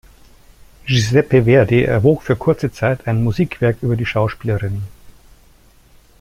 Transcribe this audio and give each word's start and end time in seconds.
Giuseppe 0.87 1.43
Verdi 1.43 1.83
erwog 1.83 2.23
für 2.23 2.35
kurze 2.35 2.71
Zeit 2.71 3.05
ein 3.05 3.23
Musikwerk 3.23 3.77
über 3.83 3.95
die 3.95 4.07
Schauspielerin. 4.07 4.81